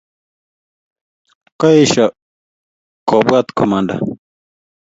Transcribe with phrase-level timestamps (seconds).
[1.59, 2.05] Koesho
[3.07, 3.95] kobwat komanda